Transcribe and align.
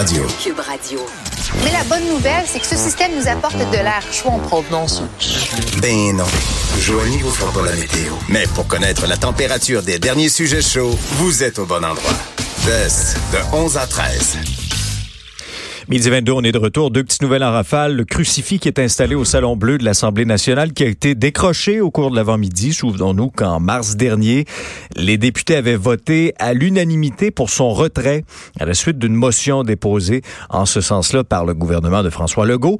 Radio. 0.00 0.26
Cube 0.42 0.60
Radio. 0.60 0.98
Mais 1.62 1.72
la 1.72 1.84
bonne 1.84 2.08
nouvelle, 2.08 2.44
c'est 2.46 2.58
que 2.58 2.66
ce 2.66 2.76
système 2.76 3.10
nous 3.18 3.28
apporte 3.28 3.58
de 3.58 3.76
l'air 3.76 4.02
chaud 4.10 4.30
en 4.30 4.38
provenance. 4.38 5.02
Ben 5.82 6.16
non. 6.16 6.24
Joignez 6.78 7.18
vous 7.18 7.30
fera 7.30 7.52
pas 7.52 7.66
la 7.66 7.76
météo. 7.76 8.14
Mais 8.30 8.46
pour 8.54 8.66
connaître 8.66 9.06
la 9.06 9.18
température 9.18 9.82
des 9.82 9.98
derniers 9.98 10.30
sujets 10.30 10.62
chauds, 10.62 10.98
vous 11.18 11.42
êtes 11.42 11.58
au 11.58 11.66
bon 11.66 11.84
endroit. 11.84 12.16
Best 12.64 13.18
de 13.30 13.54
11 13.54 13.76
à 13.76 13.86
13. 13.86 14.69
Midi 15.90 16.08
22, 16.08 16.30
on 16.30 16.42
est 16.42 16.52
de 16.52 16.58
retour. 16.58 16.92
Deux 16.92 17.02
petites 17.02 17.20
nouvelles 17.20 17.42
en 17.42 17.50
rafale. 17.50 17.96
Le 17.96 18.04
crucifix 18.04 18.60
qui 18.60 18.68
est 18.68 18.78
installé 18.78 19.16
au 19.16 19.24
Salon 19.24 19.56
Bleu 19.56 19.76
de 19.76 19.84
l'Assemblée 19.84 20.24
nationale 20.24 20.72
qui 20.72 20.84
a 20.84 20.86
été 20.86 21.16
décroché 21.16 21.80
au 21.80 21.90
cours 21.90 22.12
de 22.12 22.14
l'avant-midi. 22.14 22.72
Souvenons-nous 22.72 23.30
qu'en 23.30 23.58
mars 23.58 23.96
dernier, 23.96 24.44
les 24.94 25.18
députés 25.18 25.56
avaient 25.56 25.74
voté 25.74 26.32
à 26.38 26.54
l'unanimité 26.54 27.32
pour 27.32 27.50
son 27.50 27.70
retrait 27.70 28.22
à 28.60 28.66
la 28.66 28.74
suite 28.74 28.98
d'une 28.98 29.16
motion 29.16 29.64
déposée 29.64 30.22
en 30.48 30.64
ce 30.64 30.80
sens-là 30.80 31.24
par 31.24 31.44
le 31.44 31.54
gouvernement 31.54 32.04
de 32.04 32.10
François 32.10 32.46
Legault. 32.46 32.78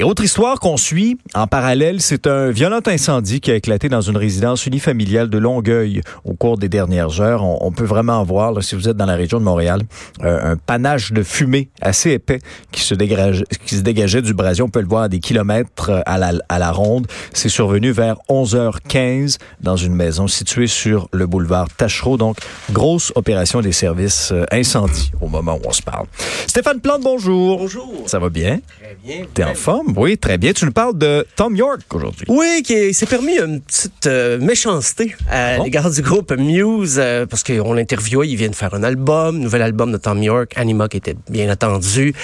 Et 0.00 0.04
autre 0.04 0.22
histoire 0.22 0.60
qu'on 0.60 0.76
suit 0.76 1.18
en 1.34 1.48
parallèle, 1.48 2.00
c'est 2.00 2.28
un 2.28 2.50
violent 2.50 2.78
incendie 2.86 3.40
qui 3.40 3.50
a 3.50 3.56
éclaté 3.56 3.88
dans 3.88 4.00
une 4.00 4.16
résidence 4.16 4.64
unifamiliale 4.64 5.28
de 5.28 5.38
Longueuil 5.38 6.02
au 6.24 6.34
cours 6.34 6.56
des 6.56 6.68
dernières 6.68 7.20
heures. 7.20 7.42
On, 7.42 7.58
on 7.62 7.72
peut 7.72 7.84
vraiment 7.84 8.22
voir, 8.22 8.52
là, 8.52 8.62
si 8.62 8.76
vous 8.76 8.88
êtes 8.88 8.96
dans 8.96 9.06
la 9.06 9.16
région 9.16 9.40
de 9.40 9.44
Montréal, 9.44 9.82
euh, 10.22 10.52
un 10.52 10.56
panache 10.56 11.10
de 11.10 11.24
fumée 11.24 11.68
assez 11.80 12.12
épais 12.12 12.38
qui 12.70 12.82
se, 12.82 12.94
dégage, 12.94 13.42
qui 13.66 13.74
se 13.74 13.80
dégageait 13.80 14.22
du 14.22 14.34
brasier. 14.34 14.62
On 14.62 14.68
peut 14.68 14.82
le 14.82 14.86
voir 14.86 15.02
à 15.02 15.08
des 15.08 15.18
kilomètres 15.18 15.90
euh, 15.90 16.00
à 16.06 16.16
la, 16.16 16.30
à 16.48 16.60
la 16.60 16.70
ronde. 16.70 17.08
C'est 17.34 17.48
survenu 17.48 17.90
vers 17.90 18.18
11h15 18.28 19.38
dans 19.62 19.76
une 19.76 19.96
maison 19.96 20.28
située 20.28 20.68
sur 20.68 21.08
le 21.12 21.26
boulevard 21.26 21.66
Tachereau. 21.76 22.16
Donc, 22.16 22.36
grosse 22.70 23.12
opération 23.16 23.62
des 23.62 23.72
services 23.72 24.30
euh, 24.30 24.44
incendie 24.52 25.10
au 25.20 25.26
moment 25.26 25.56
où 25.56 25.66
on 25.66 25.72
se 25.72 25.82
parle. 25.82 26.06
Stéphane 26.46 26.78
Plante, 26.80 27.02
bonjour. 27.02 27.58
Bonjour. 27.58 28.04
Ça 28.06 28.20
va 28.20 28.28
bien? 28.28 28.60
Très 28.80 28.96
bien. 29.02 29.24
T'es 29.34 29.42
en 29.42 29.54
forme? 29.54 29.87
Oui, 29.96 30.18
très 30.18 30.36
bien. 30.38 30.52
Tu 30.52 30.64
nous 30.66 30.72
parles 30.72 30.96
de 30.98 31.26
Tom 31.34 31.56
York 31.56 31.80
aujourd'hui. 31.94 32.26
Oui, 32.28 32.62
qui 32.64 32.92
s'est 32.92 33.06
permis 33.06 33.38
une 33.38 33.60
petite 33.60 34.06
euh, 34.06 34.38
méchanceté 34.38 35.14
à 35.30 35.56
Bon? 35.56 35.64
l'égard 35.64 35.90
du 35.90 36.02
groupe 36.02 36.30
Muse, 36.32 36.96
euh, 36.98 37.24
parce 37.26 37.42
qu'on 37.42 37.72
l'interviewait, 37.72 38.28
il 38.28 38.36
vient 38.36 38.48
de 38.50 38.54
faire 38.54 38.74
un 38.74 38.82
album, 38.82 39.38
nouvel 39.38 39.62
album 39.62 39.90
de 39.90 39.96
Tom 39.96 40.22
York, 40.22 40.52
Anima 40.56 40.88
qui 40.88 40.98
était 40.98 41.16
bien 41.30 41.48
attendu, 41.48 42.14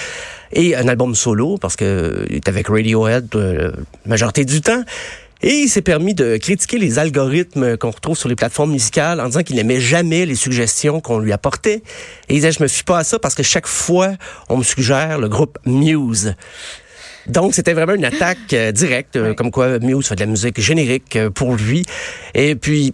et 0.53 0.75
un 0.75 0.87
album 0.87 1.15
solo, 1.15 1.57
parce 1.57 1.75
que 1.75 1.85
euh, 1.85 2.25
est 2.29 2.47
avec 2.47 2.67
Radiohead 2.67 3.27
euh, 3.35 3.71
la 3.71 4.09
majorité 4.09 4.45
du 4.45 4.61
temps. 4.61 4.83
Et 5.41 5.53
il 5.63 5.67
s'est 5.67 5.81
permis 5.81 6.13
de 6.13 6.37
critiquer 6.37 6.77
les 6.77 6.97
algorithmes 6.97 7.77
qu'on 7.77 7.91
retrouve 7.91 8.17
sur 8.17 8.29
les 8.29 8.35
plateformes 8.35 8.71
musicales 8.71 9.19
en 9.19 9.25
disant 9.27 9.41
qu'il 9.43 9.57
n'aimait 9.57 9.81
jamais 9.81 10.25
les 10.25 10.35
suggestions 10.35 11.01
qu'on 11.01 11.19
lui 11.19 11.33
apportait. 11.33 11.83
Et 12.29 12.33
il 12.33 12.35
disait, 12.35 12.51
je 12.51 12.63
me 12.63 12.67
fie 12.67 12.83
pas 12.83 12.99
à 12.99 13.03
ça 13.03 13.19
parce 13.19 13.35
que 13.35 13.43
chaque 13.43 13.67
fois, 13.67 14.11
on 14.49 14.57
me 14.57 14.63
suggère 14.63 15.19
le 15.19 15.27
groupe 15.27 15.57
Muse. 15.65 16.35
Donc, 17.27 17.55
c'était 17.55 17.73
vraiment 17.73 17.93
une 17.93 18.05
attaque 18.05 18.53
euh, 18.53 18.71
directe, 18.71 19.15
euh, 19.15 19.33
comme 19.33 19.51
quoi 19.51 19.79
Muse 19.79 20.07
fait 20.07 20.15
de 20.15 20.19
la 20.21 20.25
musique 20.27 20.59
générique 20.61 21.15
euh, 21.15 21.29
pour 21.29 21.55
lui. 21.55 21.83
Et 22.33 22.55
puis, 22.55 22.93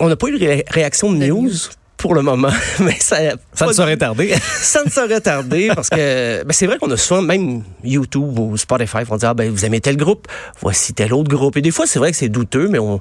on 0.00 0.08
n'a 0.08 0.16
pas 0.16 0.28
eu 0.28 0.38
de 0.38 0.46
ré- 0.46 0.64
réaction 0.68 1.12
de 1.12 1.16
Muse 1.16 1.70
pour 1.96 2.14
le 2.14 2.22
moment, 2.22 2.50
mais 2.80 2.96
ça, 2.98 3.16
Ça 3.54 3.66
ne 3.66 3.72
saurait 3.72 3.96
tarder. 3.96 4.34
ça 4.42 4.82
ne 4.84 4.90
saurait 4.90 5.20
tarder 5.20 5.68
parce 5.74 5.88
que 5.88 6.42
ben, 6.42 6.52
c'est 6.52 6.66
vrai 6.66 6.78
qu'on 6.78 6.90
a 6.90 6.96
souvent, 6.96 7.22
même 7.22 7.62
YouTube 7.84 8.38
ou 8.38 8.56
Spotify, 8.56 9.04
vont 9.04 9.16
dire 9.16 9.28
ah, 9.30 9.34
ben, 9.34 9.50
vous 9.50 9.64
aimez 9.64 9.80
tel 9.80 9.96
groupe, 9.96 10.26
voici 10.60 10.94
tel 10.94 11.14
autre 11.14 11.30
groupe. 11.30 11.56
Et 11.56 11.62
des 11.62 11.70
fois, 11.70 11.86
c'est 11.86 11.98
vrai 12.00 12.10
que 12.10 12.16
c'est 12.16 12.28
douteux, 12.28 12.68
mais 12.68 12.78
on, 12.80 13.00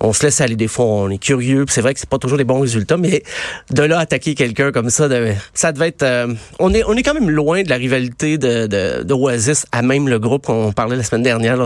on 0.00 0.12
se 0.12 0.22
laisse 0.24 0.40
aller. 0.40 0.56
Des 0.56 0.68
fois, 0.68 0.84
on 0.86 1.10
est 1.10 1.18
curieux. 1.18 1.64
C'est 1.68 1.80
vrai 1.80 1.94
que 1.94 2.00
c'est 2.00 2.08
pas 2.08 2.18
toujours 2.18 2.38
des 2.38 2.44
bons 2.44 2.60
résultats, 2.60 2.96
mais 2.96 3.22
de 3.70 3.82
là 3.82 3.98
attaquer 3.98 4.34
quelqu'un 4.34 4.72
comme 4.72 4.90
ça, 4.90 5.08
ça 5.54 5.72
devait 5.72 5.88
être. 5.88 6.02
euh, 6.02 6.34
on 6.58 6.72
est 6.74 6.82
on 6.84 6.94
est 6.94 7.02
quand 7.02 7.14
même 7.14 7.30
loin 7.30 7.62
de 7.62 7.68
la 7.68 7.76
rivalité 7.76 8.38
de, 8.38 8.66
de, 8.66 9.12
Oasis 9.14 9.66
à 9.72 9.82
même 9.82 10.08
le 10.08 10.18
groupe 10.18 10.46
qu'on 10.46 10.72
parlait 10.72 10.96
la 10.96 11.02
semaine 11.02 11.22
dernière. 11.22 11.58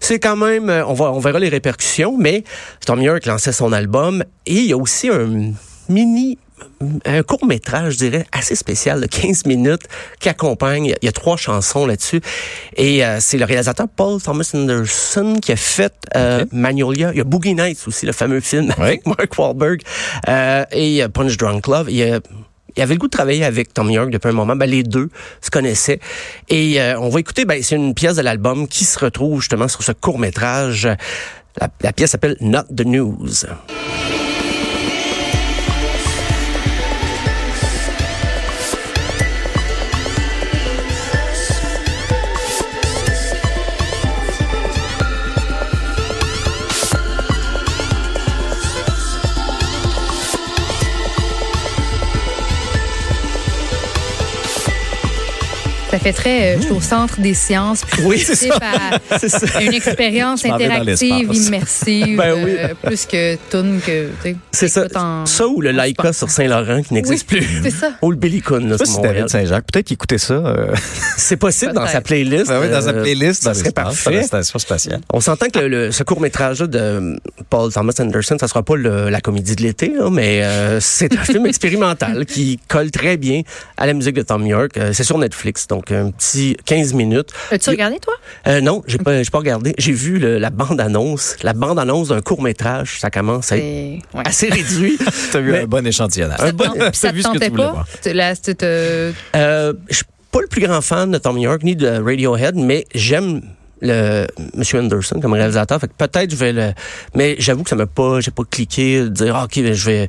C'est 0.00 0.18
quand 0.18 0.36
même. 0.36 0.70
euh, 0.70 0.84
On 0.86 0.94
va 0.94 1.12
on 1.12 1.18
verra 1.18 1.38
les 1.38 1.48
répercussions, 1.48 2.16
mais 2.18 2.44
Tom 2.86 3.00
York 3.02 3.26
lançait 3.26 3.52
son 3.52 3.72
album 3.72 4.22
et 4.46 4.54
il 4.54 4.66
y 4.66 4.72
a 4.72 4.76
aussi 4.76 5.08
un 5.08 5.52
mini 5.88 6.38
un 7.04 7.22
court 7.22 7.44
métrage, 7.46 7.94
je 7.94 7.98
dirais, 7.98 8.26
assez 8.32 8.54
spécial 8.54 9.00
de 9.00 9.06
15 9.06 9.46
minutes 9.46 9.82
qui 10.18 10.28
accompagne. 10.28 10.94
Il 11.02 11.04
y 11.04 11.08
a 11.08 11.12
trois 11.12 11.36
chansons 11.36 11.86
là-dessus. 11.86 12.20
Et 12.76 13.04
euh, 13.04 13.18
c'est 13.20 13.38
le 13.38 13.44
réalisateur 13.44 13.86
Paul 13.88 14.20
Thomas 14.20 14.50
Anderson 14.54 15.38
qui 15.40 15.52
a 15.52 15.56
fait 15.56 15.92
euh, 16.16 16.44
Magnolia. 16.52 17.10
Il 17.12 17.18
y 17.18 17.20
a 17.20 17.24
Boogie 17.24 17.54
Nights 17.54 17.86
aussi, 17.86 18.06
le 18.06 18.12
fameux 18.12 18.40
film 18.40 18.72
avec 18.78 19.06
Mark 19.06 19.38
Wahlberg. 19.38 19.82
Euh, 20.28 20.64
et 20.72 21.02
euh, 21.02 21.08
Punch 21.08 21.36
Drunk 21.36 21.66
Love. 21.66 21.86
Il 21.90 21.96
y 21.96 22.04
a 22.04 22.20
il 22.76 22.82
avait 22.82 22.94
le 22.94 23.00
goût 23.00 23.06
de 23.06 23.16
travailler 23.16 23.44
avec 23.44 23.74
Tom 23.74 23.90
York 23.90 24.10
depuis 24.10 24.28
un 24.28 24.32
moment. 24.32 24.56
Ben, 24.56 24.68
les 24.68 24.82
deux 24.82 25.10
se 25.40 25.50
connaissaient. 25.50 26.00
Et 26.48 26.80
euh, 26.80 26.98
on 26.98 27.08
va 27.08 27.20
écouter, 27.20 27.44
ben, 27.44 27.62
c'est 27.62 27.76
une 27.76 27.94
pièce 27.94 28.16
de 28.16 28.22
l'album 28.22 28.68
qui 28.68 28.84
se 28.84 28.98
retrouve 28.98 29.40
justement 29.40 29.68
sur 29.68 29.82
ce 29.82 29.92
court-métrage. 29.92 30.88
La, 31.60 31.68
la 31.82 31.92
pièce 31.92 32.10
s'appelle 32.10 32.36
Not 32.40 32.64
the 32.74 32.86
News. 32.86 33.44
Ça 55.90 55.98
fait 55.98 56.12
très, 56.12 56.54
euh, 56.54 56.56
je 56.58 56.62
suis 56.66 56.72
au 56.72 56.80
centre 56.80 57.20
des 57.20 57.34
sciences. 57.34 57.84
Puis 57.84 58.02
Oui, 58.04 58.18
c'est 58.24 58.36
ça. 58.36 58.54
à 58.60 59.60
une 59.62 59.74
expérience 59.74 60.44
interactive, 60.44 61.28
immersive, 61.32 62.16
Ben 62.16 62.34
oui. 62.44 62.54
euh, 62.58 62.68
plus 62.80 63.06
que 63.06 63.34
tune 63.50 63.80
que. 63.84 64.06
tu 64.22 64.30
sais, 64.30 64.36
C'est 64.52 64.68
ça. 64.68 64.86
en- 64.94 65.26
Ça 65.26 65.48
ou 65.48 65.60
le 65.60 65.72
Laika 65.72 66.12
sur 66.12 66.30
Saint-Laurent 66.30 66.82
qui 66.82 66.94
n'existe 66.94 67.26
Oui, 67.32 67.38
plus. 67.40 67.60
c'est 67.64 67.70
ça. 67.70 67.90
Ou 68.02 68.12
le 68.12 68.16
Billy 68.16 68.40
Coon, 68.40 68.68
là, 68.68 68.76
sur. 68.78 69.00
David 69.00 69.28
Saint-Jacques, 69.28 69.64
peut-être 69.72 69.86
qu'il 69.86 69.94
écoutait 69.94 70.18
ça. 70.18 70.34
euh, 70.34 70.68
C'est 71.16 71.36
possible 71.36 71.72
dans 71.72 71.86
sa 71.88 72.00
playlist. 72.00 72.46
ben 72.46 72.60
oui, 72.60 72.68
dans 72.70 72.82
sa 72.82 72.90
euh, 72.90 73.02
playlist. 73.02 73.42
Ça 73.42 73.54
serait 73.54 73.72
parfait. 73.72 74.12
la 74.12 74.22
station 74.22 74.58
spatiale. 74.60 75.00
On 75.12 75.20
s'entend 75.20 75.48
que 75.48 75.58
le, 75.58 75.68
le- 75.68 75.90
ce 75.92 76.04
court-métrage 76.04 76.60
de 76.60 77.18
Paul 77.50 77.72
Thomas 77.72 77.94
Anderson, 77.98 78.36
ça 78.38 78.46
sera 78.46 78.62
pas 78.62 78.76
le- 78.76 79.08
la 79.10 79.20
comédie 79.20 79.56
de 79.56 79.62
l'été, 79.62 79.92
mais 80.12 80.44
euh, 80.44 80.78
c'est 80.80 81.12
un 81.18 81.24
film 81.24 81.46
expérimental 81.46 82.24
qui 82.26 82.60
colle 82.68 82.92
très 82.92 83.16
bien 83.16 83.42
à 83.76 83.86
la 83.86 83.92
musique 83.92 84.14
de 84.14 84.22
Tom 84.22 84.46
York. 84.46 84.76
Euh, 84.76 84.92
c'est 84.92 85.02
sur 85.04 85.18
Netflix, 85.18 85.66
donc 85.66 85.79
un 85.90 86.10
petit 86.10 86.56
15 86.64 86.94
minutes. 86.94 87.30
As-tu 87.50 87.70
regardé, 87.70 87.98
toi? 87.98 88.14
Euh, 88.46 88.60
non, 88.60 88.82
j'ai 88.86 88.98
pas, 88.98 89.22
j'ai 89.22 89.30
pas 89.30 89.38
regardé. 89.38 89.74
J'ai 89.78 89.92
vu 89.92 90.18
le- 90.18 90.38
la 90.38 90.50
bande-annonce. 90.50 91.36
La 91.42 91.52
bande-annonce 91.52 92.08
d'un 92.08 92.20
court-métrage, 92.20 92.98
ça 93.00 93.10
commence 93.10 93.52
à 93.52 93.56
être 93.58 93.62
ouais. 93.64 94.00
assez 94.24 94.48
réduit. 94.48 94.98
Tu 95.30 95.36
as 95.36 95.40
vu 95.40 95.54
un 95.56 95.66
bon 95.66 95.86
échantillonnage. 95.86 96.40
Un 96.40 96.52
bon- 96.52 96.64
ça 96.64 96.90
T'as 97.08 97.10
te 97.10 97.14
vu 97.14 97.22
ce 97.22 97.28
que 97.28 97.32
tu 97.32 97.38
tentait 97.38 97.48
voulais 97.50 97.62
pas? 97.64 98.12
Là, 98.12 98.36
te- 98.36 99.12
Euh, 99.36 99.72
je 99.88 99.94
suis 99.96 100.04
pas 100.32 100.40
le 100.40 100.46
plus 100.46 100.60
grand 100.60 100.80
fan 100.80 101.10
de 101.10 101.18
Tom 101.18 101.38
York 101.38 101.62
ni 101.62 101.74
de 101.76 101.88
Radiohead, 101.88 102.54
mais 102.56 102.84
j'aime 102.94 103.42
le 103.80 104.26
Monsieur 104.54 104.78
Anderson 104.80 105.20
comme 105.20 105.32
réalisateur. 105.32 105.80
Fait 105.80 105.88
que 105.88 105.94
peut-être 105.96 106.30
je 106.30 106.36
vais 106.36 106.52
le. 106.52 106.72
Mais 107.14 107.36
j'avoue 107.38 107.62
que 107.62 107.70
ça 107.70 107.76
m'a 107.76 107.86
pas. 107.86 108.20
J'ai 108.20 108.30
pas 108.30 108.44
cliqué 108.48 109.02
de 109.02 109.08
dire 109.08 109.36
ah, 109.36 109.44
ok, 109.44 109.62
ben, 109.62 109.72
je 109.72 109.86
vais 109.86 110.08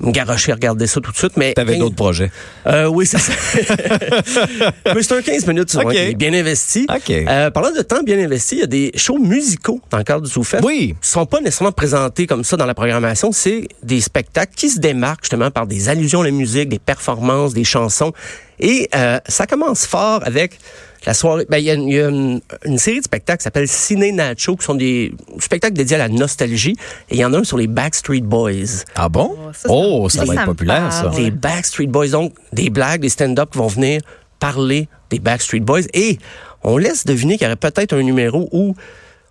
me 0.00 0.10
garocher, 0.10 0.52
regarder 0.52 0.86
ça 0.86 1.00
tout 1.00 1.12
de 1.12 1.16
suite. 1.16 1.36
Mais 1.36 1.54
T'avais 1.54 1.76
d'autres 1.76 1.94
projets. 1.94 2.30
Euh, 2.66 2.86
oui, 2.86 3.06
c'est 3.06 3.18
ça. 3.18 3.32
mais 4.94 5.02
c'est 5.02 5.14
un 5.14 5.22
15 5.22 5.46
minutes 5.46 5.70
sur 5.70 5.80
Ok. 5.80 5.92
qui 5.92 5.98
est 5.98 6.14
bien 6.14 6.32
investi. 6.34 6.86
OK. 6.88 7.10
Euh, 7.10 7.50
parlant 7.50 7.70
de 7.70 7.82
temps 7.82 8.02
bien 8.02 8.18
investi, 8.18 8.56
il 8.56 8.60
y 8.60 8.64
a 8.64 8.66
des 8.66 8.92
shows 8.96 9.18
musicaux 9.18 9.80
dans 9.90 9.98
le 9.98 10.04
cadre 10.04 10.22
du 10.26 10.30
Zoufest. 10.30 10.64
Oui. 10.64 10.94
Qui 11.00 11.08
sont 11.08 11.26
pas 11.26 11.40
nécessairement 11.40 11.72
présentés 11.72 12.26
comme 12.26 12.44
ça 12.44 12.56
dans 12.56 12.66
la 12.66 12.74
programmation. 12.74 13.32
C'est 13.32 13.68
des 13.82 14.00
spectacles 14.00 14.54
qui 14.54 14.68
se 14.68 14.80
démarquent 14.80 15.24
justement 15.24 15.50
par 15.50 15.66
des 15.66 15.88
allusions 15.88 16.22
à 16.22 16.24
la 16.24 16.30
musique, 16.30 16.68
des 16.68 16.78
performances, 16.78 17.54
des 17.54 17.64
chansons. 17.64 18.12
Et 18.58 18.88
euh, 18.94 19.18
ça 19.28 19.46
commence 19.46 19.86
fort 19.86 20.20
avec 20.24 20.58
la 21.06 21.14
soirée. 21.14 21.46
Ben, 21.48 21.58
il 21.58 21.64
y 21.64 21.70
a, 21.70 21.74
une, 21.74 21.88
il 21.88 21.94
y 21.94 22.00
a 22.00 22.08
une- 22.08 22.40
une 22.64 22.78
série 22.78 22.98
de 23.00 23.04
spectacles 23.04 23.38
qui 23.38 23.44
s'appelle 23.44 23.68
Ciné 23.68 24.12
Nacho, 24.12 24.56
qui 24.56 24.64
sont 24.64 24.74
des 24.74 25.12
spectacles 25.38 25.74
dédiés 25.74 25.96
à 25.96 25.98
la 25.98 26.08
nostalgie. 26.08 26.76
Et 27.10 27.14
il 27.16 27.18
y 27.18 27.24
en 27.24 27.32
a 27.34 27.38
un 27.38 27.44
sur 27.44 27.58
les 27.58 27.66
Backstreet 27.66 28.20
Boys. 28.22 28.84
Ah 28.94 29.08
bon? 29.08 29.34
Oh, 29.36 29.52
ça, 29.52 29.60
ça- 29.60 29.68
Oh, 29.70 30.08
ça 30.08 30.18
ça, 30.20 30.24
va 30.24 30.34
ça 30.34 30.40
être 30.42 30.46
populaire, 30.46 30.92
ça. 30.92 31.10
Les 31.16 31.30
Backstreet 31.30 31.86
Boys, 31.88 32.08
donc 32.08 32.34
des 32.52 32.70
blagues, 32.70 33.00
des 33.00 33.08
stand-up 33.08 33.50
qui 33.52 33.58
vont 33.58 33.66
venir 33.66 34.00
parler 34.38 34.88
des 35.10 35.18
Backstreet 35.18 35.60
Boys. 35.60 35.82
Et 35.94 36.18
on 36.62 36.76
laisse 36.76 37.04
deviner 37.04 37.36
qu'il 37.38 37.44
y 37.44 37.46
aurait 37.48 37.56
peut-être 37.56 37.92
un 37.94 38.02
numéro 38.02 38.48
où 38.52 38.74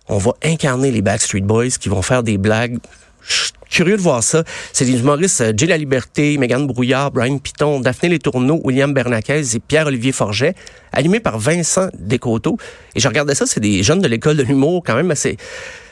on 0.08 0.18
va 0.18 0.32
incarner 0.44 0.90
les 0.90 1.00
Backstreet 1.02 1.40
Boys 1.42 1.68
qui 1.80 1.88
vont 1.88 2.02
faire 2.02 2.22
des 2.22 2.38
blagues. 2.38 2.78
Je 3.26 3.34
suis 3.34 3.52
curieux 3.70 3.96
de 3.96 4.02
voir 4.02 4.22
ça. 4.22 4.44
C'est 4.72 4.84
des 4.84 4.98
humoristes 4.98 5.40
euh, 5.40 5.52
Jay 5.56 5.66
La 5.66 5.76
Liberté, 5.76 6.36
Megan 6.38 6.66
Brouillard, 6.66 7.10
Brian 7.10 7.38
Piton, 7.38 7.80
Daphné 7.80 8.08
Les 8.08 8.18
Tourneaux, 8.18 8.60
William 8.64 8.92
Bernacquez 8.92 9.42
et 9.54 9.60
Pierre-Olivier 9.60 10.12
Forget, 10.12 10.54
animés 10.92 11.20
par 11.20 11.38
Vincent 11.38 11.88
Descoteaux. 11.98 12.58
Et 12.94 13.00
je 13.00 13.08
regardais 13.08 13.34
ça, 13.34 13.46
c'est 13.46 13.60
des 13.60 13.82
jeunes 13.82 14.00
de 14.00 14.08
l'école 14.08 14.36
de 14.36 14.42
l'humour 14.42 14.82
quand 14.84 14.94
même 14.96 15.10
assez... 15.10 15.36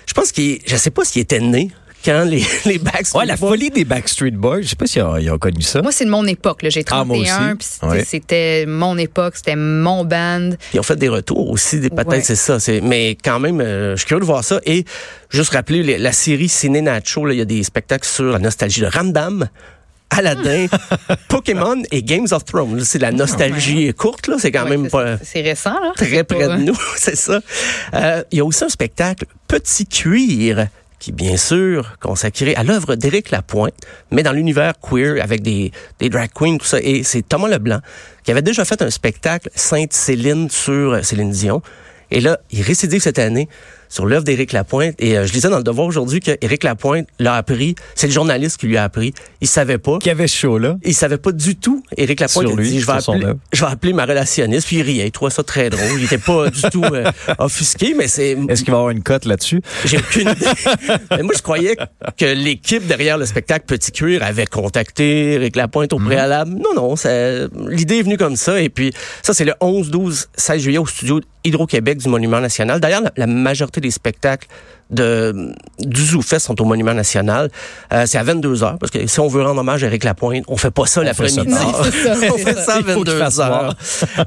Je 0.07 0.13
pense 0.13 0.33
qu'il, 0.33 0.59
je 0.67 0.77
sais 0.77 0.91
pas 0.91 1.05
s'il 1.05 1.23
était 1.23 1.39
né 1.39 1.71
quand 2.05 2.25
les, 2.25 2.43
les 2.67 2.79
Backstreet 2.79 3.19
Ouais, 3.21 3.27
la 3.27 3.37
Boys- 3.37 3.49
folie 3.51 3.71
des 3.71 3.85
Backstreet 3.85 4.31
Boys. 4.33 4.63
Je 4.63 4.69
sais 4.69 4.77
pas 4.77 4.87
s'ils 4.87 5.03
ont, 5.03 5.17
ils 5.17 5.31
ont 5.31 5.39
connu 5.39 5.63
ça. 5.63 5.83
Moi, 5.83 5.93
c'est 5.93 6.05
de 6.05 6.11
mon 6.11 6.27
époque. 6.27 6.63
là. 6.63 6.69
J'ai 6.71 6.85
Ah, 6.91 7.05
moi 7.05 7.17
31, 7.19 7.47
aussi. 7.47 7.57
puis 7.57 7.67
c'était- 7.71 7.87
Ouais. 7.87 8.05
c'était 8.05 8.67
mon 8.67 8.99
époque, 8.99 9.35
c'était 9.37 9.57
mon 9.57 10.05
band. 10.05 10.51
Ils 10.75 10.81
ont 10.81 10.85
fait 10.85 10.97
des 10.97 11.09
retours 11.09 11.51
aussi, 11.51 11.81
des- 11.81 11.91
peut-être 11.91 12.09
Ouais. 12.09 12.21
c'est 12.23 12.37
ça. 12.37 12.59
Mais 12.83 13.17
quand 13.23 13.39
même, 13.41 13.61
euh, 13.61 13.93
je 13.93 14.01
suis 14.01 14.07
curieux 14.07 14.21
de 14.21 14.27
voir 14.27 14.45
ça. 14.45 14.61
Et 14.67 14.85
juste 15.31 15.53
rappeler 15.53 15.83
les- 15.83 15.99
la 15.99 16.13
série 16.13 16.49
Ciné 16.49 16.81
Nacho, 16.81 17.25
là, 17.27 17.33
il 17.35 17.39
y 17.39 17.43
a 17.43 17.45
des 17.47 17.63
spectacles 17.63 18.07
sur 18.09 18.25
la 18.25 18.39
nostalgie 18.39 18.81
de 18.81 18.87
Ramdam. 18.87 19.49
Aladdin, 20.13 20.67
Pokémon 21.29 21.81
et 21.93 22.03
Games 22.03 22.27
of 22.33 22.45
Thrones. 22.45 22.81
C'est 22.85 22.99
la 22.99 23.13
nostalgie 23.13 23.93
courte, 23.95 24.27
là. 24.27 24.37
C'est 24.41 24.51
quand 24.51 24.65
Ouais, 24.65 24.71
même 24.71 24.85
c'est- 24.85 24.91
pas 24.91 25.17
C'est 25.23 25.41
récent, 25.43 25.71
là. 25.75 25.93
très 25.95 26.25
près 26.25 26.49
pas- 26.49 26.57
de 26.57 26.63
nous, 26.65 26.77
c'est 26.97 27.15
ça. 27.17 27.41
Euh, 27.95 28.23
il 28.33 28.39
y 28.39 28.41
a 28.41 28.45
aussi 28.45 28.65
un 28.65 28.69
spectacle 28.69 29.27
Petit 29.47 29.87
Cuir 29.87 30.67
qui, 31.01 31.11
bien 31.11 31.37
sûr, 31.37 31.97
consacré 31.99 32.55
à 32.55 32.63
l'œuvre 32.63 32.95
d'Éric 32.95 33.31
Lapointe, 33.31 33.75
mais 34.13 34.23
dans 34.23 34.33
l'univers 34.33 34.75
queer 34.79 35.21
avec 35.21 35.43
des, 35.43 35.73
des 35.99 36.11
drag 36.11 36.31
queens, 36.33 36.59
tout 36.59 36.67
ça. 36.67 36.79
Et 36.81 37.03
c'est 37.03 37.27
Thomas 37.27 37.49
Leblanc 37.49 37.81
qui 38.23 38.31
avait 38.31 38.43
déjà 38.43 38.65
fait 38.65 38.81
un 38.83 38.91
spectacle 38.91 39.49
Sainte-Céline 39.55 40.49
sur 40.51 40.93
euh, 40.93 41.03
Céline 41.03 41.31
Dion. 41.31 41.63
Et 42.11 42.21
là, 42.21 42.39
il 42.51 42.63
récidive 42.63 43.01
cette 43.01 43.19
année 43.19 43.49
sur 43.91 44.07
l'œuvre 44.07 44.25
d'Éric 44.25 44.53
Lapointe. 44.53 44.95
Et 44.99 45.19
euh, 45.19 45.27
je 45.27 45.33
lisais 45.35 45.51
dans 45.51 45.59
le 45.59 45.63
Devoir 45.63 45.87
aujourd'hui 45.87 46.21
qu'Éric 46.21 46.65
Lapointe 46.65 47.07
l'a 47.19 47.35
appris. 47.35 47.75
C'est 47.95 48.07
le 48.07 48.13
journaliste 48.15 48.57
qui 48.59 48.67
lui 48.69 48.79
a 48.79 48.85
appris. 48.85 49.13
Il 49.43 49.49
savait 49.49 49.77
pas. 49.77 49.99
Qui 49.99 50.09
avait 50.09 50.27
ce 50.29 50.37
show-là. 50.39 50.79
Il 50.85 50.95
savait 50.95 51.19
pas 51.19 51.33
du 51.33 51.57
tout. 51.57 51.83
Éric 51.99 52.21
Lapointe 52.21 52.47
Sur 52.49 52.57
a 52.57 52.61
lui, 52.63 52.71
dit, 52.71 52.81
je 52.81 52.87
vais, 52.87 52.93
appeler, 52.93 53.25
œuvre. 53.27 53.39
je 53.53 53.65
vais 53.65 53.71
appeler 53.71 53.93
ma 53.93 54.07
relationniste. 54.07 54.67
Puis 54.69 54.77
il 54.77 54.83
riait. 54.83 55.07
Il 55.09 55.13
trouvait 55.13 55.31
ça 55.31 55.43
très 55.43 55.69
drôle. 55.69 55.99
Il 55.99 56.05
était 56.05 56.17
pas 56.19 56.49
du 56.49 56.63
tout 56.71 56.85
euh, 56.85 57.11
offusqué, 57.39 57.95
mais 57.99 58.09
c'est... 58.09 58.39
Est-ce 58.49 58.63
qu'il 58.63 58.71
va 58.73 58.79
avoir 58.79 58.91
une 58.91 59.03
cote 59.03 59.27
là-dessus? 59.27 59.61
J'ai 59.85 59.99
aucune 59.99 60.29
idée. 60.31 60.47
mais 61.11 61.23
moi, 61.23 61.35
je 61.37 61.43
croyais 61.43 61.77
que 62.17 62.25
l'équipe 62.25 62.87
derrière 62.87 63.19
le 63.19 63.27
spectacle 63.27 63.67
Petit 63.67 63.93
Cuir 63.93 64.23
avait 64.23 64.47
contacté 64.47 65.33
Éric 65.35 65.57
Lapointe 65.57 65.93
au 65.93 65.99
Mhm. 65.99 66.07
préalable. 66.07 66.53
Non, 66.53 66.75
non. 66.77 66.95
L'idée 67.69 67.99
est 67.99 68.03
venue 68.03 68.17
comme 68.17 68.37
ça. 68.37 68.61
Et 68.61 68.69
puis, 68.69 68.93
ça, 69.23 69.35
c'est 69.35 69.45
le 69.45 69.55
11, 69.61 69.91
12, 69.91 70.29
16 70.37 70.63
juillet 70.63 70.79
au 70.79 70.87
studio 70.87 71.21
Hydro-Québec 71.45 71.99
du 71.99 72.09
Monument 72.09 72.41
National. 72.41 72.81
D'ailleurs, 72.81 73.03
la, 73.03 73.13
la 73.17 73.27
majorité 73.27 73.80
des 73.81 73.91
spectacles 73.91 74.47
de, 74.91 75.53
du 75.79 76.05
ZooFest 76.05 76.41
sont 76.41 76.61
au 76.61 76.65
Monument 76.65 76.95
National. 76.95 77.49
Euh, 77.93 78.05
c'est 78.07 78.19
à 78.19 78.23
22 78.25 78.65
heures, 78.65 78.77
parce 78.79 78.91
que 78.91 79.07
si 79.07 79.21
on 79.21 79.29
veut 79.29 79.43
rendre 79.43 79.61
hommage 79.61 79.85
à 79.85 79.87
Éric 79.87 80.05
Lapointe, 80.05 80.45
on 80.49 80.57
fait 80.57 80.71
pas 80.73 80.87
ça 80.87 81.03
l'après-midi. 81.03 81.47
on 82.31 82.37
fait 82.39 82.59
ça. 82.59 82.75
à 82.75 82.79
Il 82.81 82.85
faut 82.85 83.05
qu'il 83.05 83.13
22 83.15 83.19
fasse 83.19 83.39
heures. 83.39 83.75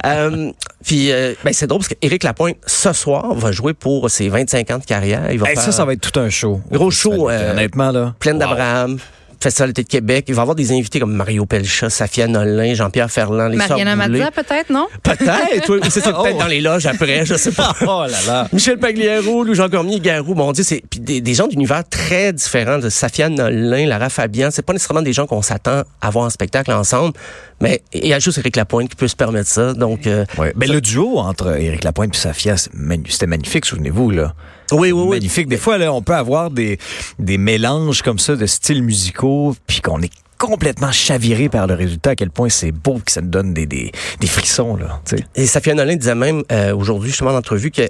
euh, 0.06 0.52
puis, 0.86 1.12
euh, 1.12 1.34
ben, 1.44 1.54
c'est 1.54 1.68
drôle 1.68 1.80
parce 1.82 1.90
qu'Éric 1.94 2.24
Lapointe, 2.24 2.56
ce 2.66 2.94
soir, 2.94 3.34
va 3.34 3.52
jouer 3.52 3.74
pour 3.74 4.10
ses 4.10 4.30
25 4.30 4.72
ans 4.72 4.78
de 4.78 4.86
carrière. 4.86 5.32
Il 5.32 5.40
va 5.40 5.50
Hey, 5.50 5.56
faire 5.56 5.64
ça, 5.66 5.72
ça 5.72 5.86
va 5.86 5.94
être 5.94 6.10
tout 6.12 6.18
un 6.20 6.30
show. 6.30 6.62
Gros 6.72 6.92
show, 6.92 7.30
euh, 7.30 7.52
Honnêtement, 7.52 7.92
là. 7.92 8.14
Plaine 8.20 8.36
wow. 8.36 8.40
d'Abraham. 8.42 8.98
Festival 9.44 9.70
d'été 9.74 9.84
de 9.84 9.90
Québec. 9.90 10.26
Il 10.30 10.36
va 10.36 10.42
y 10.42 10.44
avoir 10.44 10.56
des 10.56 10.72
invités 10.72 11.00
comme 11.00 11.14
Mario 11.14 11.46
Pelcha, 11.46 11.90
Safia 11.90 12.28
Nolin, 12.28 12.74
Jean-Pierre 12.74 13.12
Ferland, 13.12 13.50
les 13.50 13.58
Mariana. 13.58 13.96
Mazza, 13.96 14.32
peut-être, 14.32 14.70
non? 14.70 14.88
Peut-être, 15.04 15.70
oui. 15.70 15.80
Ou 15.82 15.84
c'est 15.90 16.00
ça, 16.02 16.14
peut-être 16.14 16.36
Oh. 16.36 16.40
dans 16.40 16.48
les 16.48 16.62
loges 16.62 16.86
après, 16.86 17.26
je 17.26 17.36
sais 17.36 17.52
pas. 17.52 17.74
Oh 17.82 18.06
là 18.10 18.18
là. 18.26 18.48
Michel 18.54 18.78
Pagliaro, 18.80 19.44
Louis 19.44 19.56
Jean 19.56 19.70
Cormier, 19.70 20.00
Garou, 20.00 20.34
mon 20.34 20.52
Dieu, 20.54 20.64
c'est 20.64 20.82
puis 20.90 21.00
des, 21.00 21.22
des 21.22 21.34
gens 21.34 21.48
d'univers 21.48 21.84
très 21.88 22.32
différents, 22.34 22.80
de 22.80 22.90
Safia 22.90 23.30
Nolin, 23.30 23.86
Lara 23.86 24.10
Fabian. 24.10 24.50
C'est 24.52 24.62
pas 24.66 24.74
nécessairement 24.74 25.02
des 25.02 25.14
gens 25.14 25.28
qu'on 25.28 25.42
s'attend 25.42 25.84
à 26.02 26.10
voir 26.10 26.26
en 26.26 26.30
spectacle 26.30 26.72
ensemble, 26.72 27.14
mais 27.62 27.82
il 27.94 28.08
y 28.08 28.14
a 28.14 28.20
juste 28.20 28.38
Éric 28.38 28.56
Lapointe 28.56 28.90
qui 28.90 28.96
peut 28.96 29.08
se 29.08 29.16
permettre 29.16 29.50
ça. 29.50 29.74
Donc, 29.74 30.08
euh, 30.08 30.26
Ouais. 30.38 30.54
Ben, 30.56 30.72
le 30.72 30.80
duo 30.82 31.20
entre 31.20 31.58
Éric 31.60 31.84
Lapointe 31.84 32.16
et 32.16 32.18
Safia, 32.18 32.56
c'était 32.58 33.28
magnifique, 33.28 33.66
souvenez-vous, 33.66 34.10
là. 34.12 34.34
Oui, 34.72 34.92
oui, 34.92 35.02
oui. 35.04 35.10
Magnifique. 35.18 35.48
Des 35.48 35.58
fois, 35.58 35.78
là, 35.78 35.92
on 35.94 36.02
peut 36.02 36.16
avoir 36.16 36.50
des, 36.52 36.80
des 37.20 37.38
mélanges 37.38 38.02
comme 38.02 38.20
ça 38.20 38.36
de 38.36 38.46
styles 38.46 38.84
musicaux, 38.84 39.56
puis 39.68 39.82
qu'on 39.82 40.02
est 40.02 40.12
complètement 40.38 40.92
chaviré 40.92 41.48
par 41.50 41.68
le 41.68 41.74
résultat, 41.74 42.12
à 42.12 42.16
quel 42.16 42.30
point 42.30 42.50
c'est 42.50 42.72
beau 42.72 43.00
que 43.06 43.12
ça 43.12 43.22
nous 43.22 43.30
donne 43.30 43.54
des, 43.54 43.66
des, 43.66 43.92
des 44.20 44.28
frissons, 44.28 44.76
là. 44.76 45.02
Et 45.36 45.46
Safia 45.46 45.74
Nolin 45.74 45.96
disait 45.96 46.16
même 46.16 46.44
euh, 46.52 46.76
aujourd'hui, 46.76 47.10
justement, 47.12 47.32
en 47.32 47.38
entrevue, 47.38 47.72
que 47.72 47.84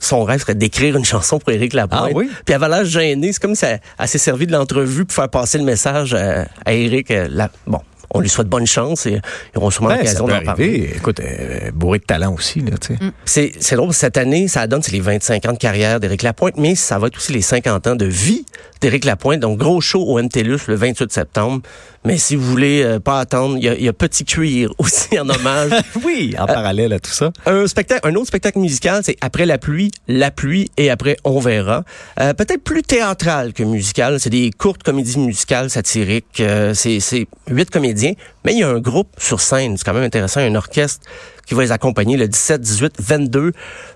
son 0.00 0.22
rêve 0.24 0.40
serait 0.40 0.54
d'écrire 0.54 0.96
une 0.96 1.04
chanson 1.04 1.38
pour 1.40 1.50
Éric 1.52 1.72
Lapointe. 1.74 2.10
Ah 2.12 2.14
oui? 2.14 2.26
Puis 2.46 2.54
elle 2.54 2.62
avait 2.62 2.68
l'air 2.68 2.84
gênée. 2.84 3.32
C'est 3.32 3.42
comme 3.42 3.56
si 3.56 3.64
elle, 3.64 3.80
elle 3.98 4.08
s'est 4.08 4.16
servi 4.18 4.46
de 4.46 4.52
l'entrevue 4.52 5.04
pour 5.04 5.14
faire 5.14 5.28
passer 5.28 5.58
le 5.58 5.64
message 5.64 6.14
à, 6.14 6.46
à 6.64 6.72
Éric. 6.72 7.10
euh, 7.10 7.26
la- 7.30 7.50
bon, 7.66 7.80
on 8.10 8.20
lui 8.20 8.28
souhaite 8.28 8.48
bonne 8.48 8.66
chance 8.66 9.06
et 9.06 9.20
ils 9.54 9.58
auront 9.58 9.70
sûrement 9.70 9.90
Ben, 9.90 9.98
l'occasion 9.98 10.26
d'en 10.26 10.40
parler. 10.42 10.90
Écoute, 10.96 11.20
euh, 11.20 11.70
bourré 11.72 11.98
de 11.98 12.04
talent 12.04 12.34
aussi, 12.34 12.60
là, 12.60 12.76
tu 12.78 12.94
sais. 12.94 12.98
C'est, 13.24 13.52
c'est 13.60 13.76
drôle, 13.76 13.92
cette 13.92 14.16
année, 14.16 14.48
ça 14.48 14.66
donne 14.66 14.82
c'est 14.82 14.92
les 14.92 15.00
25 15.00 15.46
ans 15.46 15.52
de 15.52 15.58
carrière 15.58 16.00
d'Éric 16.00 16.22
Lapointe, 16.22 16.54
mais 16.56 16.74
ça 16.74 16.98
va 16.98 17.08
être 17.08 17.16
aussi 17.16 17.32
les 17.32 17.42
50 17.42 17.86
ans 17.86 17.96
de 17.96 18.06
vie 18.06 18.46
d'Éric 18.80 19.04
Lapointe. 19.04 19.40
Donc, 19.40 19.58
gros 19.58 19.80
show 19.80 20.02
au 20.02 20.20
MTLUS 20.22 20.60
le 20.68 20.74
28 20.74 21.12
septembre. 21.12 21.62
Mais 22.08 22.16
si 22.16 22.36
vous 22.36 22.44
voulez 22.44 22.82
euh, 22.82 23.00
pas 23.00 23.20
attendre, 23.20 23.58
il 23.58 23.64
y 23.64 23.84
y 23.84 23.88
a 23.88 23.92
Petit 23.92 24.24
Cuir 24.24 24.72
aussi 24.78 25.18
en 25.18 25.28
hommage. 25.28 25.70
Oui, 26.04 26.34
en 26.38 26.46
parallèle 26.46 26.92
à 26.92 27.00
tout 27.00 27.10
ça. 27.10 27.32
Un 27.44 27.66
spectacle, 27.66 28.06
un 28.08 28.14
autre 28.14 28.28
spectacle 28.28 28.58
musical, 28.58 29.02
c'est 29.04 29.16
après 29.20 29.44
la 29.46 29.58
pluie, 29.58 29.90
la 30.06 30.30
pluie 30.30 30.70
et 30.76 30.90
après 30.90 31.16
on 31.24 31.38
verra. 31.38 31.84
Euh, 32.18 32.32
Peut-être 32.32 32.62
plus 32.62 32.82
théâtral 32.82 33.52
que 33.52 33.62
musical. 33.62 34.20
C'est 34.20 34.30
des 34.30 34.50
courtes 34.50 34.82
comédies 34.82 35.18
musicales 35.18 35.68
satiriques. 35.68 36.40
Euh, 36.40 36.72
c'est 36.72 37.00
c'est 37.00 37.26
huit 37.50 37.68
comédiens, 37.70 38.12
mais 38.44 38.52
il 38.52 38.60
y 38.60 38.62
a 38.62 38.68
un 38.68 38.80
groupe 38.80 39.08
sur 39.18 39.40
scène. 39.40 39.76
C'est 39.76 39.84
quand 39.84 39.94
même 39.94 40.04
intéressant, 40.04 40.40
un 40.40 40.54
orchestre 40.54 41.06
qui 41.48 41.54
va 41.54 41.62
les 41.62 41.72
accompagner 41.72 42.18
le 42.18 42.28
17, 42.28 42.60
18, 42.60 42.92
22, 43.00 43.52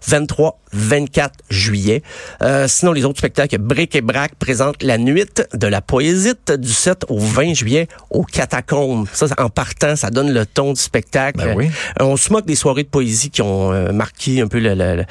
23, 0.09 0.59
24 0.73 1.33
juillet. 1.51 2.03
Euh, 2.43 2.67
sinon, 2.67 2.93
les 2.93 3.05
autres 3.05 3.19
spectacles, 3.19 3.59
Bric 3.59 3.95
et 3.95 4.01
Brac 4.01 4.35
présente 4.37 4.83
la 4.83 4.97
nuit 4.97 5.27
de 5.53 5.67
la 5.67 5.83
poésie 5.83 6.33
du 6.59 6.73
7 6.73 7.05
au 7.11 7.19
20 7.19 7.53
juillet 7.55 7.89
au 8.11 8.23
Catacombes. 8.25 9.07
Ça, 9.13 9.27
en 9.39 9.51
partant, 9.51 9.97
ça 9.97 10.09
donne 10.11 10.33
le 10.33 10.47
ton 10.47 10.73
du 10.73 10.81
spectacle. 10.81 11.39
Ben 11.45 11.55
oui. 11.57 11.67
Euh, 12.01 12.05
on 12.05 12.17
se 12.17 12.33
moque 12.33 12.47
des 12.47 12.57
soirées 12.57 12.85
de 12.85 12.89
poésie 12.89 13.29
qui 13.31 13.43
ont 13.43 13.71
euh, 13.73 13.93
marqué 13.93 14.41
un 14.41 14.49
peu 14.49 14.59
le, 14.59 14.75
le- 14.75 14.97
le- 14.97 15.05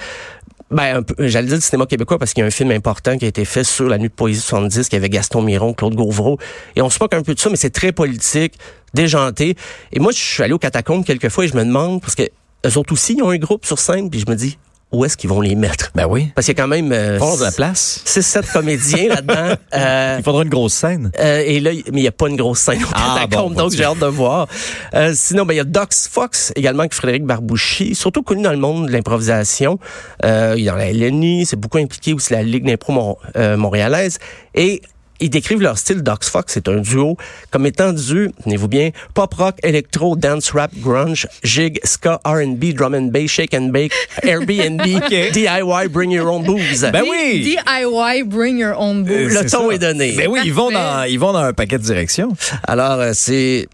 ben, 0.72 1.04
j'allais 1.20 1.48
dire 1.48 1.56
le 1.58 1.62
cinéma 1.62 1.86
québécois 1.86 2.18
parce 2.18 2.34
qu'il 2.34 2.40
y 2.42 2.44
a 2.46 2.48
un 2.48 2.52
film 2.52 2.72
important 2.72 3.18
qui 3.18 3.26
a 3.26 3.28
été 3.28 3.44
fait 3.44 3.66
sur 3.66 3.90
la 3.90 3.98
nuit 3.98 4.08
de 4.08 4.14
poésie 4.14 4.40
70 4.40 4.88
qui 4.88 4.96
avait 4.96 5.10
Gaston 5.10 5.42
Miron, 5.42 5.74
Claude 5.74 5.96
Gauvreau. 5.96 6.38
Et 6.78 6.82
on 6.82 6.90
se 6.90 6.98
moque 7.02 7.14
un 7.14 7.22
peu 7.24 7.34
de 7.36 7.40
ça, 7.40 7.50
mais 7.50 7.58
c'est 7.58 7.72
très 7.72 7.92
politique, 7.92 8.54
déjanté. 8.94 9.56
Et 9.94 10.00
moi, 10.00 10.12
je 10.12 10.18
suis 10.20 10.44
allé 10.44 10.54
au 10.54 10.60
catacombe 10.60 11.06
quelques 11.06 11.30
fois 11.30 11.46
et 11.46 11.48
je 11.48 11.56
me 11.56 11.64
demande, 11.66 12.02
parce 12.02 12.16
que 12.16 12.24
eux 12.66 12.78
autres 12.78 12.94
aussi, 12.94 13.16
ils 13.18 13.24
ont 13.24 13.30
un 13.30 13.38
groupe 13.38 13.66
sur 13.66 13.80
scène, 13.80 14.10
puis 14.10 14.20
je 14.20 14.30
me 14.30 14.36
dis, 14.36 14.58
où 14.92 15.06
est-ce 15.06 15.16
qu'ils 15.16 15.30
vont 15.30 15.40
les 15.40 15.56
mettre? 15.56 15.90
Ben 15.96 16.06
oui. 16.06 16.34
Parce 16.36 16.46
qu'il 16.46 16.54
y 16.58 16.60
a 16.60 16.64
quand 16.64 16.68
même 16.68 16.92
euh, 16.92 17.18
de 17.18 17.44
la 17.44 17.52
place. 17.54 18.04
6-7 18.06 18.52
comédiens 18.52 19.08
là-dedans. 19.08 19.56
Euh, 19.74 20.16
Il 20.20 20.24
faudra 20.26 20.44
une 20.44 20.50
grosse 20.50 20.74
scène. 20.74 21.12
euh, 21.18 21.44
et 21.46 21.62
là, 21.62 21.72
mais 21.72 22.00
il 22.00 22.02
n'y 22.02 22.08
a 22.10 22.12
pas 22.12 22.28
une 22.28 22.36
grosse 22.36 22.60
scène 22.60 22.84
au 22.84 22.88
Ah, 22.94 23.26
bon, 23.30 23.44
donc 23.52 23.56
bon, 23.56 23.70
j'ai 23.70 23.86
hâte 23.86 24.00
de 24.00 24.06
voir. 24.06 24.48
Euh, 24.94 25.14
sinon, 25.16 25.46
ben, 25.46 25.54
il 25.54 25.58
y 25.58 25.60
a 25.62 25.64
Dox 25.64 26.10
Fox 26.12 26.52
également, 26.58 26.82
avec 26.82 26.94
Frédéric 26.94 27.24
Barbouchi, 27.24 27.96
surtout 27.96 28.22
connu 28.22 28.42
dans 28.44 28.52
le 28.52 28.58
monde 28.58 28.88
de 28.88 28.92
l'improvisation. 28.92 29.80
Euh, 30.26 30.56
il 30.58 30.64
est 30.64 30.70
dans 30.70 30.76
la 30.76 30.92
LNI, 30.92 31.46
c'est 31.46 31.56
beaucoup 31.56 31.78
impliqué 31.78 32.12
aussi 32.14 32.34
la 32.34 32.44
Ligue 32.44 32.66
d'impro 32.66 32.92
mon- 32.92 33.18
euh, 33.38 33.56
montréalaise. 33.56 34.20
Et 34.56 34.82
ils 35.22 35.30
décrivent 35.30 35.62
leur 35.62 35.78
style 35.78 36.02
Dox 36.02 36.30
Fox, 36.30 36.54
c'est 36.54 36.68
un 36.68 36.78
duo, 36.78 37.16
comme 37.52 37.66
étant 37.66 37.94
du, 37.94 38.32
tenez-vous 38.44 38.68
bien, 38.68 38.90
pop 39.14 39.34
rock, 39.34 39.56
électro, 39.64 40.16
dance 40.16 40.52
rap, 40.52 40.72
grunge, 40.78 41.28
jig, 41.44 41.80
ska, 41.84 42.20
R&B, 42.26 42.74
drum 42.74 42.94
and 42.96 43.12
bass, 43.12 43.30
shake 43.30 43.54
and 43.54 43.70
bake, 43.70 43.94
Airbnb, 44.24 44.82
DIY, 45.34 45.88
bring 45.90 46.12
your 46.12 46.28
own 46.28 46.44
booze. 46.44 46.82
Ben 46.92 47.04
oui! 47.10 47.42
DIY, 47.44 48.24
bring 48.26 48.58
your 48.58 48.76
own 48.78 49.04
booze. 49.04 49.34
le 49.34 49.50
ton 49.50 49.70
ça. 49.70 49.76
est 49.76 49.80
donné. 49.80 50.14
Ben 50.14 50.28
oui, 50.28 50.42
ils 50.44 50.54
vont, 50.54 50.72
dans, 50.72 51.04
ils 51.04 51.20
vont 51.20 51.32
dans 51.32 51.40
un 51.40 51.54
paquet 51.54 51.78
de 51.78 51.84
directions. 51.84 52.36
Alors, 52.68 53.00
euh, 53.00 53.12
c'est 53.14 53.68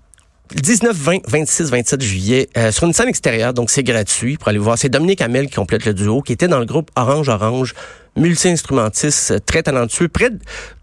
19, 0.55 0.95
20, 0.95 1.17
26, 1.27 1.69
27 1.71 2.01
juillet 2.01 2.49
euh, 2.57 2.71
sur 2.71 2.85
une 2.87 2.93
scène 2.93 3.09
extérieure, 3.09 3.53
donc 3.53 3.69
c'est 3.69 3.83
gratuit 3.83 4.37
pour 4.37 4.47
aller 4.47 4.57
voir. 4.57 4.77
C'est 4.77 4.89
Dominique 4.89 5.21
Hamel 5.21 5.47
qui 5.47 5.55
complète 5.55 5.85
le 5.85 5.93
duo, 5.93 6.21
qui 6.21 6.33
était 6.33 6.47
dans 6.47 6.59
le 6.59 6.65
groupe 6.65 6.89
Orange 6.95 7.29
Orange, 7.29 7.73
multi-instrumentiste, 8.17 9.31
euh, 9.31 9.39
très 9.39 9.63
talentueux, 9.63 10.07
près 10.07 10.31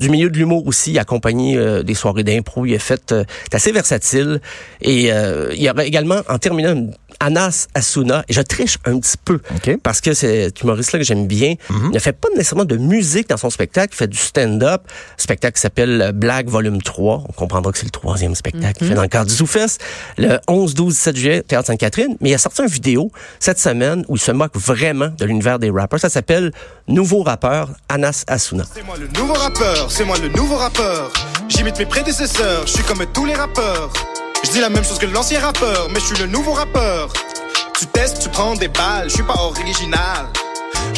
du 0.01 0.09
milieu 0.09 0.31
de 0.31 0.39
l'humour 0.39 0.67
aussi, 0.67 0.99
accompagné 0.99 1.57
euh, 1.57 1.83
des 1.83 1.95
soirées 1.95 2.25
d'impro, 2.25 2.65
il 2.65 2.75
a 2.75 2.79
fait, 2.79 3.13
euh, 3.13 3.25
assez 3.53 3.73
versatile. 3.73 4.41
Et 4.81 5.13
euh, 5.13 5.53
il 5.55 5.63
y 5.63 5.71
aura 5.71 5.85
également, 5.85 6.21
en 6.29 6.39
terminant, 6.39 6.91
Anas 7.25 7.69
Asuna, 7.75 8.23
et 8.29 8.35
je 8.35 8.43
triche 8.43 8.77
un 8.85 8.99
petit 9.01 9.17
peu, 9.25 9.41
OK. 9.57 9.79
parce 9.83 10.03
que 10.03 10.13
c'est 10.13 10.45
cet 10.45 10.61
humoriste-là 10.61 10.99
que 10.99 11.05
j'aime 11.07 11.27
bien. 11.27 11.55
Il 11.71 11.91
ne 11.91 11.99
fait 11.99 12.13
pas 12.13 12.29
nécessairement 12.37 12.67
de 12.67 12.77
musique 12.77 13.31
dans 13.31 13.39
son 13.39 13.49
spectacle, 13.49 13.95
il 13.95 13.97
fait 13.97 14.09
du 14.09 14.19
stand-up. 14.19 14.83
spectacle 15.17 15.55
qui 15.55 15.63
s'appelle 15.63 16.13
Blague 16.15 16.49
Volume 16.49 16.83
3. 16.83 17.25
On 17.29 17.33
comprendra 17.33 17.73
que 17.73 17.79
c'est 17.79 17.87
le 17.87 17.91
troisième 17.91 18.35
spectacle 18.35 18.79
qu'il 18.79 18.89
fait 18.89 18.95
dans 18.95 19.03
le 19.03 19.09
cadre 19.09 19.31
du 19.31 19.35
ZooFest. 19.35 19.81
Le 20.19 20.39
11, 20.49 20.75
12, 20.75 20.93
17 20.95 21.17
juillet, 21.17 21.43
Théâtre 21.43 21.69
Sainte-Catherine. 21.69 22.17
Mais 22.21 22.31
il 22.31 22.35
a 22.35 22.39
sorti 22.39 22.61
une 22.61 22.69
vidéo 22.69 23.11
cette 23.41 23.59
semaine 23.59 24.05
où 24.09 24.17
il 24.17 24.21
se 24.21 24.33
moque 24.33 24.57
vraiment 24.57 25.09
de 25.09 25.25
l'univers 25.25 25.59
des 25.59 25.71
rappers. 25.71 26.01
Ça 26.01 26.11
s'appelle 26.11 26.53
Nouveau 26.89 27.23
rappeur, 27.23 27.71
Anas 27.89 28.25
Asuna. 28.27 28.65
C'est 28.75 28.85
moi 28.85 28.97
le 29.01 29.09
nouveau 29.19 29.33
rappeur, 29.35 29.91
c'est 29.91 30.05
moi 30.05 30.17
le 30.23 30.29
nouveau 30.29 30.57
rappeur. 30.57 31.11
J'imite 31.49 31.79
mes 31.79 31.87
prédécesseurs, 31.87 32.67
je 32.67 32.73
suis 32.73 32.85
comme 32.85 33.05
tous 33.15 33.25
les 33.25 33.35
rappeurs. 33.35 33.91
Je 34.45 34.51
dis 34.51 34.61
la 34.61 34.69
même 34.69 34.85
chose 34.85 34.99
que 34.99 35.07
l'ancien 35.07 35.41
rappeur, 35.41 35.89
mais 35.89 35.99
je 36.01 36.05
suis 36.05 36.19
le 36.19 36.27
nouveau 36.27 36.53
rappeur. 36.53 37.11
Tu 37.79 37.87
testes, 37.87 38.21
tu 38.21 38.29
prends 38.29 38.55
des 38.55 38.69
balles, 38.69 39.09
je 39.09 39.15
suis 39.15 39.23
pas 39.23 39.37
original. 39.41 40.27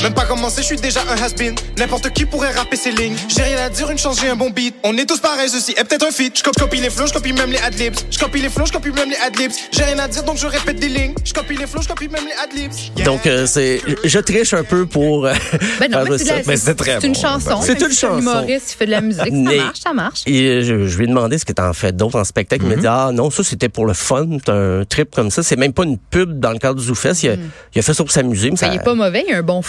Même 0.02 0.14
pas 0.14 0.24
commencé, 0.26 0.60
je 0.62 0.66
suis 0.66 0.76
déjà 0.76 1.00
un 1.10 1.20
has-been. 1.20 1.54
N'importe 1.78 2.10
qui 2.10 2.26
pourrait 2.26 2.52
rapper 2.52 2.76
ses 2.76 2.90
lignes. 2.92 3.16
J'ai 3.28 3.42
rien 3.42 3.58
à 3.58 3.68
dire, 3.70 3.90
une 3.90 3.98
chance, 3.98 4.20
j'ai 4.20 4.28
un 4.28 4.36
bon 4.36 4.50
beat. 4.50 4.74
On 4.84 4.96
est 4.96 5.06
tous 5.06 5.18
pareils, 5.18 5.48
ceci 5.48 5.72
est 5.72 5.82
peut-être 5.84 6.06
un 6.06 6.10
feat. 6.10 6.36
Je 6.38 6.42
copie, 6.42 6.76
les 6.80 6.90
flows, 6.90 7.06
je 7.08 7.12
copie 7.12 7.32
même 7.32 7.50
les 7.50 7.58
adlibs. 7.58 7.94
Je 8.10 8.18
copie 8.18 8.40
les 8.40 8.48
flows, 8.50 8.66
je 8.66 8.72
copie 8.72 8.90
même 8.90 9.10
les 9.10 9.16
adlibs. 9.16 9.50
J'ai 9.72 9.82
rien 9.84 9.98
à 9.98 10.06
dire, 10.06 10.22
donc 10.22 10.36
je 10.36 10.46
répète 10.46 10.78
des 10.78 10.88
lignes. 10.88 11.14
Je 11.24 11.32
copie 11.32 11.56
les 11.56 11.66
flows, 11.66 11.82
je 11.82 11.88
copie 11.88 12.08
même 12.08 12.24
les 12.24 12.32
adlibs. 12.44 12.72
Yeah. 12.96 13.04
Donc, 13.06 13.26
euh, 13.26 13.46
c'est, 13.46 13.80
je 14.04 14.18
triche 14.20 14.54
un 14.54 14.62
peu 14.64 14.86
pour. 14.86 15.26
euh, 15.26 15.32
Ben 15.80 15.90
non, 15.90 16.04
mais 16.08 16.18
c'est 16.18 16.24
la- 16.66 16.74
très 16.74 17.00
c'est 17.00 17.06
une 17.06 17.12
bon. 17.14 17.20
chanson. 17.20 17.60
C'est 17.62 17.80
Même 17.80 17.90
une 17.90 17.96
chanson. 17.96 18.18
humoriste, 18.18 18.72
il 18.72 18.76
fait 18.76 18.86
de 18.86 18.90
la 18.92 19.00
musique. 19.00 19.24
Ça 19.24 19.32
marche, 19.56 19.80
ça 19.80 19.92
marche. 19.92 20.22
Et 20.26 20.62
je, 20.62 20.86
je 20.86 20.98
lui 20.98 21.04
ai 21.04 21.08
demandé 21.08 21.38
ce 21.38 21.44
que 21.44 21.52
t'en 21.52 21.72
fais 21.72 21.92
d'autres 21.92 22.18
en 22.20 22.24
spectacle. 22.24 22.62
Il 22.64 22.68
m'a 22.68 22.76
dit, 22.76 22.86
ah 22.86 23.10
non, 23.12 23.30
ça 23.30 23.42
c'était 23.42 23.68
pour 23.68 23.86
le 23.86 23.94
fun, 23.94 24.26
c'est 24.44 24.52
un 24.52 24.84
trip 24.88 25.14
comme 25.14 25.30
ça. 25.30 25.42
C'est 25.42 25.56
même 25.56 25.72
pas 25.72 25.84
une 25.84 25.98
pub 25.98 26.38
dans 26.38 26.52
le 26.52 26.58
cadre 26.58 26.78
du 26.80 26.86
ZooFest. 26.86 27.22
Il, 27.24 27.30
a, 27.30 27.34
il 27.74 27.78
a 27.78 27.82
fait 27.82 27.94
ça 27.94 28.04
pour 28.04 28.12
s'amuser. 28.12 28.50
mais 28.50 28.56
Ça, 28.56 28.66
ça- 28.66 28.72
il 28.72 28.76
est 28.76 28.84
pas 28.84 28.94
mauvais, 28.94 29.24
il 29.28 29.34
a 29.34 29.38
un 29.38 29.42
bon 29.42 29.62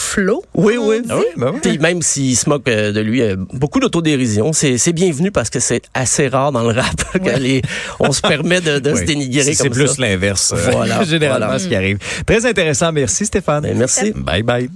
Oui, 0.55 0.75
oui. 0.79 1.01
Ah 1.09 1.17
oui, 1.17 1.25
ben 1.37 1.51
oui. 1.53 1.59
Puis 1.61 1.77
même 1.79 2.01
s'il 2.01 2.35
se 2.35 2.49
moque 2.49 2.67
euh, 2.67 2.91
de 2.91 2.99
lui, 2.99 3.21
euh, 3.21 3.35
beaucoup 3.53 3.79
d'autodérision. 3.79 4.51
C'est, 4.53 4.77
c'est 4.77 4.93
bienvenu 4.93 5.31
parce 5.31 5.49
que 5.49 5.59
c'est 5.59 5.81
assez 5.93 6.27
rare 6.27 6.51
dans 6.51 6.63
le 6.63 6.69
rap 6.79 6.95
les- 7.39 7.61
on 7.99 8.11
se 8.11 8.21
permet 8.21 8.61
de, 8.61 8.79
de 8.79 8.95
se 8.95 9.03
dénigrer 9.03 9.53
C'est 9.53 9.63
comme 9.63 9.73
plus 9.73 9.87
ça. 9.87 10.01
l'inverse. 10.01 10.53
euh, 10.55 10.69
Voilà, 10.71 11.03
généralement, 11.05 11.45
voilà. 11.47 11.59
ce 11.59 11.67
qui 11.67 11.75
arrive. 11.75 11.97
Très 12.25 12.45
intéressant. 12.45 12.91
Merci, 12.91 13.25
Stéphane. 13.25 13.63
Ben, 13.63 13.77
merci. 13.77 14.11
Bye 14.15 14.43
bye. 14.43 14.65